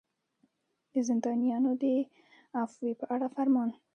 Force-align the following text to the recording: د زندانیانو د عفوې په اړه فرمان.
د 0.93 0.95
زندانیانو 1.09 1.71
د 1.81 1.83
عفوې 2.59 2.91
په 2.99 3.05
اړه 3.13 3.27
فرمان. 3.35 3.69